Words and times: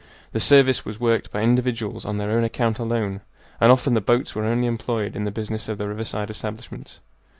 The 0.31 0.39
service 0.39 0.83
was 0.83 0.99
worked 0.99 1.31
by 1.31 1.43
individuals 1.43 2.05
on 2.05 2.17
their 2.17 2.31
own 2.31 2.43
account 2.43 2.79
alone, 2.79 3.21
and 3.59 3.71
often 3.71 3.93
the 3.93 4.01
boats 4.01 4.33
were 4.33 4.45
only 4.45 4.65
employed 4.65 5.15
in 5.15 5.25
the 5.25 5.29
business 5.31 5.69
of 5.69 5.77
the 5.77 5.87
riverside 5.87 6.31
establishments. 6.31 7.01